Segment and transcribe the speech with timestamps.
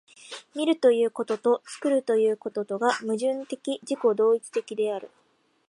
[0.55, 5.11] 見るということと作るということとが矛盾的自己同一的である。